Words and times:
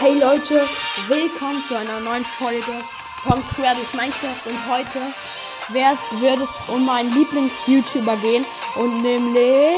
Hey 0.00 0.14
Leute, 0.14 0.54
willkommen 1.10 1.58
zu 1.66 1.76
einer 1.76 1.98
neuen 1.98 2.22
Folge 2.22 2.70
von 3.26 3.40
Creative 3.50 3.96
Minecraft 3.96 4.46
und 4.46 4.58
heute 4.70 5.00
wird 5.74 6.38
es 6.38 6.68
um 6.72 6.86
meinen 6.86 7.10
Lieblings-YouTuber 7.14 8.14
gehen 8.22 8.44
und 8.78 9.02
nämlich 9.02 9.74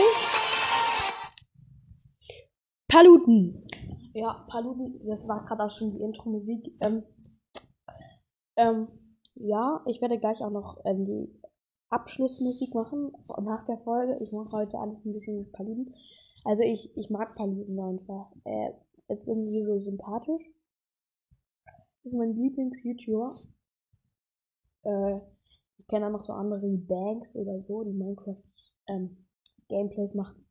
Paluten. 2.86 3.66
Ja, 4.12 4.44
Paluten, 4.46 5.00
das 5.08 5.26
war 5.26 5.42
gerade 5.46 5.64
auch 5.64 5.70
schon 5.70 5.92
die 5.92 6.02
Intro-Musik. 6.02 6.76
Ähm, 6.82 7.02
ähm, 8.56 8.88
ja, 9.36 9.82
ich 9.86 10.02
werde 10.02 10.18
gleich 10.18 10.42
auch 10.42 10.50
noch 10.50 10.82
ähm, 10.84 11.06
die 11.06 11.40
Abschlussmusik 11.88 12.74
machen 12.74 13.12
nach 13.42 13.64
der 13.64 13.78
Folge. 13.78 14.18
Ich 14.20 14.32
mache 14.32 14.52
heute 14.52 14.76
alles 14.76 15.02
ein 15.02 15.14
bisschen 15.14 15.38
mit 15.38 15.52
Paluten. 15.52 15.94
Also 16.44 16.62
ich, 16.62 16.94
ich 16.94 17.08
mag 17.08 17.34
Paluten 17.36 17.80
einfach. 17.80 18.32
Er 18.44 18.78
ist 19.10 19.26
irgendwie 19.26 19.62
so 19.64 19.80
sympathisch. 19.80 20.42
Das 21.64 22.12
ist 22.12 22.14
mein 22.14 22.34
Lieblings-YouTuber. 22.34 23.36
Äh, 24.84 25.20
ich 25.78 25.86
kenne 25.88 26.06
auch 26.06 26.10
noch 26.10 26.24
so 26.24 26.32
andere 26.32 26.62
wie 26.62 26.76
Banks 26.76 27.36
oder 27.36 27.60
so, 27.62 27.84
die 27.84 27.92
Minecraft 27.92 28.42
ähm, 28.88 29.26
Gameplays 29.68 30.14
machen. 30.14 30.46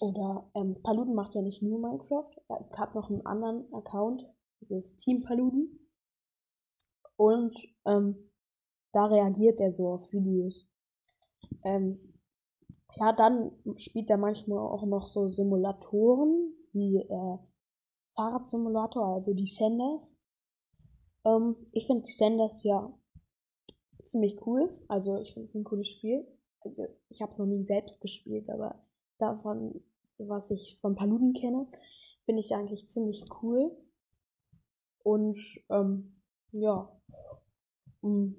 Oder 0.00 0.50
ähm, 0.54 0.82
Paluten 0.82 1.14
macht 1.14 1.34
ja 1.34 1.42
nicht 1.42 1.62
nur 1.62 1.78
Minecraft. 1.78 2.30
Er 2.48 2.78
hat 2.78 2.94
noch 2.94 3.10
einen 3.10 3.24
anderen 3.26 3.72
Account. 3.72 4.24
Das 4.60 4.70
ist 4.70 4.98
Team 4.98 5.22
Paluten. 5.22 5.78
Und 7.16 7.56
ähm, 7.84 8.30
da 8.92 9.06
reagiert 9.06 9.60
er 9.60 9.74
so 9.74 9.88
auf 9.88 10.12
Videos. 10.12 10.66
Ähm, 11.64 11.98
ja, 12.96 13.12
dann 13.12 13.52
spielt 13.76 14.10
er 14.10 14.18
manchmal 14.18 14.58
auch 14.58 14.84
noch 14.84 15.06
so 15.06 15.28
Simulatoren, 15.28 16.52
wie 16.72 16.98
äh, 16.98 17.38
Fahrradsimulator, 18.14 19.14
also 19.14 19.32
die 19.32 19.46
Senders. 19.46 20.16
Ähm, 21.24 21.56
ich 21.72 21.86
finde 21.86 22.04
die 22.04 22.12
Senders 22.12 22.62
ja 22.62 22.92
ziemlich 24.04 24.46
cool. 24.46 24.70
Also 24.88 25.18
ich 25.18 25.32
finde 25.32 25.48
es 25.48 25.54
ein 25.54 25.64
cooles 25.64 25.88
Spiel. 25.88 26.26
Also 26.60 26.86
ich 27.08 27.20
habe 27.22 27.32
es 27.32 27.38
noch 27.38 27.46
nie 27.46 27.64
selbst 27.64 28.00
gespielt, 28.00 28.48
aber 28.50 28.84
davon, 29.18 29.82
was 30.18 30.50
ich 30.50 30.78
von 30.80 30.94
Paluden 30.94 31.32
kenne, 31.32 31.66
finde 32.24 32.40
ich 32.40 32.54
eigentlich 32.54 32.88
ziemlich 32.88 33.24
cool. 33.42 33.76
Und 35.02 35.38
ähm, 35.70 36.20
ja. 36.52 36.88
Mm. 38.02 38.34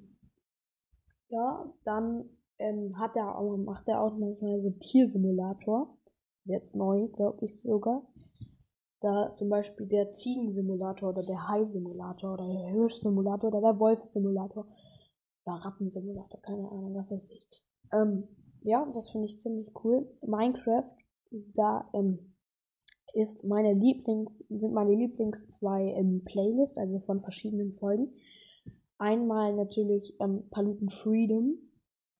Ja, 1.30 1.74
dann 1.84 2.30
ähm, 2.60 2.98
hat 3.00 3.18
er 3.18 3.38
auch, 3.38 3.58
macht 3.58 3.88
er 3.88 4.02
auch 4.02 4.16
manchmal 4.18 4.62
so 4.62 4.70
Tiersimulator. 4.70 5.98
Jetzt 6.46 6.76
neu, 6.76 7.08
glaube 7.08 7.46
ich 7.46 7.62
sogar. 7.62 8.06
Da 9.04 9.34
zum 9.36 9.50
Beispiel 9.50 9.86
der 9.86 10.12
Ziegensimulator 10.12 11.10
oder 11.10 11.24
der 11.24 11.50
Hai-Simulator 11.50 12.36
oder 12.36 12.48
der 12.48 12.72
Hirsch-Simulator 12.72 13.50
oder 13.50 13.60
der 13.60 13.78
Wolf-Simulator. 13.78 14.66
Oder 15.46 15.56
Rattensimulator, 15.56 16.40
keine 16.42 16.72
Ahnung, 16.72 16.96
was 16.96 17.12
weiß 17.12 17.28
ich. 17.30 17.46
Ähm, 17.92 18.30
ja, 18.62 18.90
das 18.94 19.10
finde 19.10 19.26
ich 19.26 19.42
ziemlich 19.42 19.68
cool. 19.84 20.08
Minecraft, 20.22 20.90
da 21.32 21.90
ähm, 21.94 22.34
ist 23.14 23.44
meine 23.44 23.74
Lieblings, 23.74 24.40
sind 24.48 24.74
meine 24.74 24.96
Lieblings 24.96 25.50
zwei 25.50 25.90
im 25.90 26.24
Playlist, 26.24 26.78
also 26.78 27.00
von 27.02 27.20
verschiedenen 27.22 27.74
Folgen. 27.74 28.14
Einmal 28.98 29.54
natürlich 29.54 30.16
ähm, 30.22 30.48
Paluten 30.50 30.90
Freedom, 30.90 31.58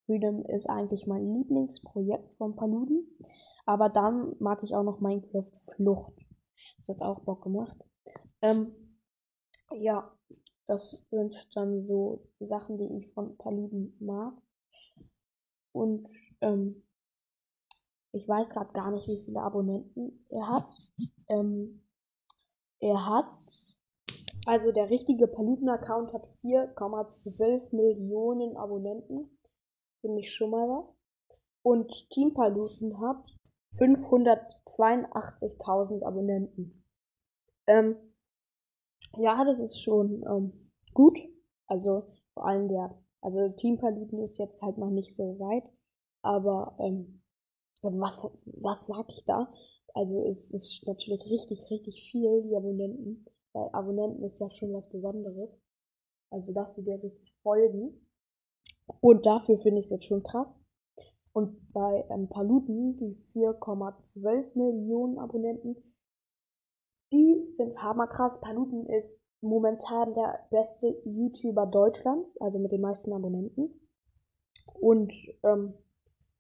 Freedom 0.06 0.46
ist 0.48 0.70
eigentlich 0.70 1.08
mein 1.08 1.34
Lieblingsprojekt 1.34 2.36
von 2.36 2.58
Paluden. 2.58 3.08
Aber 3.66 3.88
dann 3.88 4.36
mag 4.40 4.62
ich 4.64 4.76
auch 4.76 4.84
noch 4.84 5.00
Minecraft 5.00 5.48
Flucht. 5.76 6.23
Das 6.86 6.98
hat 6.98 7.02
auch 7.02 7.20
Bock 7.22 7.42
gemacht. 7.44 7.78
Ähm, 8.42 8.74
ja, 9.72 10.12
das 10.68 10.92
sind 11.12 11.48
dann 11.56 11.86
so 11.86 12.28
Sachen, 12.40 12.78
die 12.78 12.98
ich 12.98 13.14
von 13.14 13.38
Paluden 13.38 13.96
mag. 14.00 14.34
Und 15.72 16.08
ähm, 16.42 16.84
ich 18.12 18.28
weiß 18.28 18.52
gerade 18.52 18.74
gar 18.74 18.92
nicht, 18.92 19.08
wie 19.08 19.24
viele 19.26 19.42
Abonnenten 19.42 20.26
er 20.30 20.48
hat. 20.48 20.68
Ähm, 21.30 21.82
er 22.80 23.06
hat, 23.06 23.26
also 24.46 24.74
der 24.74 24.90
richtige 24.90 25.28
Paluden-Account 25.28 26.12
hat 26.14 26.28
4,12 26.44 27.74
Millionen 27.74 28.58
Abonnenten. 28.58 29.38
Finde 30.02 30.20
ich 30.20 30.34
schon 30.34 30.50
mal 30.50 30.68
was. 30.68 30.96
Und 31.64 32.10
Team 32.10 32.34
Paluten 32.34 33.00
hat 33.00 33.24
582.000 33.78 36.04
Abonnenten. 36.04 36.84
Ähm, 37.68 37.96
ja, 39.18 39.44
das 39.46 39.60
ist 39.60 39.82
schon 39.82 40.24
ähm, 40.28 40.72
gut. 40.94 41.18
Also 41.68 42.08
vor 42.34 42.48
allem 42.48 42.68
der, 42.68 42.96
also 43.22 43.50
Team 43.50 43.78
Paluten 43.78 44.24
ist 44.24 44.38
jetzt 44.38 44.62
halt 44.62 44.78
noch 44.78 44.90
nicht 44.90 45.14
so 45.14 45.40
weit. 45.40 45.64
Aber 46.22 46.76
ähm, 46.80 47.22
also 47.82 48.00
was, 48.00 48.18
was 48.46 48.88
sag 48.88 49.10
ich 49.10 49.24
da? 49.26 49.52
Also 49.94 50.26
es 50.26 50.52
ist 50.52 50.86
natürlich 50.88 51.26
richtig, 51.26 51.70
richtig 51.70 52.10
viel, 52.12 52.44
die 52.44 52.56
Abonnenten. 52.56 53.26
Weil 53.54 53.70
Abonnenten 53.74 54.24
ist 54.24 54.40
ja 54.40 54.50
schon 54.52 54.74
was 54.74 54.90
Besonderes. 54.90 55.50
Also 56.32 56.54
dass 56.54 56.74
die 56.74 56.84
dir 56.84 57.02
richtig 57.02 57.34
folgen. 57.44 58.08
Und 59.02 59.26
dafür 59.26 59.60
finde 59.60 59.80
ich 59.80 59.86
es 59.86 59.92
jetzt 59.92 60.06
schon 60.06 60.24
krass. 60.24 60.56
Und 61.34 61.74
bei 61.74 62.06
ähm, 62.10 62.30
Paluten, 62.30 62.98
die 62.98 63.16
4,12 63.34 64.58
Millionen 64.58 65.18
Abonnenten, 65.18 65.76
die 67.12 67.54
sind 67.58 67.82
hammerkrass. 67.82 68.40
Paluten 68.40 68.86
ist 68.88 69.20
momentan 69.42 70.14
der 70.14 70.48
beste 70.52 70.96
YouTuber 71.06 71.66
Deutschlands, 71.66 72.40
also 72.40 72.60
mit 72.60 72.72
den 72.72 72.82
meisten 72.82 73.12
Abonnenten. 73.14 73.72
Und 74.80 75.12
ähm, 75.44 75.74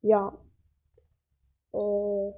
ja, 0.02 0.38
äh, 1.74 2.31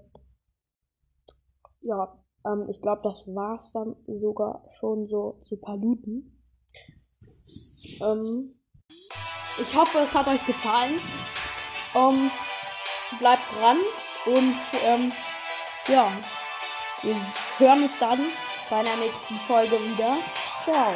ja, 1.82 2.18
ähm, 2.46 2.70
ich 2.70 2.82
glaube, 2.82 3.02
das 3.04 3.28
war's 3.28 3.72
dann 3.74 3.96
sogar 4.08 4.66
schon 4.80 5.08
so 5.08 5.42
zu 5.44 5.58
Paluten. 5.58 6.42
Ähm, 8.02 8.60
ich 9.60 9.76
hoffe, 9.76 10.00
es 10.00 10.14
hat 10.14 10.28
euch 10.28 10.46
gefallen. 10.46 10.96
Um, 11.94 12.14
ähm, 12.14 12.32
bleibt 13.12 13.52
dran 13.54 13.78
und 14.26 14.56
ähm, 14.84 15.12
ja, 15.88 16.12
wir 17.02 17.16
hören 17.58 17.84
uns 17.84 17.98
dann 18.00 18.20
bei 18.70 18.84
der 18.84 18.96
nächsten 18.98 19.40
Folge 19.48 19.80
wieder. 19.80 20.18
Ciao. 20.64 20.96